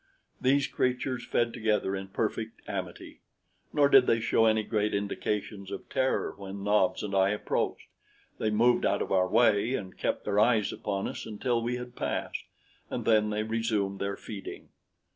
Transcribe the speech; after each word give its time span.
These 0.41 0.65
creatures 0.65 1.23
fed 1.23 1.53
together 1.53 1.95
in 1.95 2.07
perfect 2.07 2.63
amity; 2.67 3.21
nor 3.71 3.87
did 3.87 4.07
they 4.07 4.19
show 4.19 4.47
any 4.47 4.63
great 4.63 4.95
indications 4.95 5.69
of 5.69 5.89
terror 5.89 6.33
when 6.35 6.63
Nobs 6.63 7.03
and 7.03 7.13
I 7.13 7.29
approached. 7.29 7.85
They 8.39 8.49
moved 8.49 8.83
out 8.83 9.03
of 9.03 9.11
our 9.11 9.29
way 9.29 9.75
and 9.75 9.95
kept 9.95 10.25
their 10.25 10.39
eyes 10.39 10.73
upon 10.73 11.07
us 11.07 11.27
until 11.27 11.61
we 11.61 11.75
had 11.77 11.95
passed; 11.95 12.45
then 12.89 13.29
they 13.29 13.43
resumed 13.43 13.99
their 13.99 14.17
feeding. 14.17 14.69